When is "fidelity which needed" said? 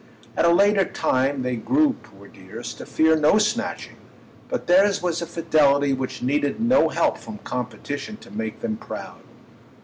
5.27-6.59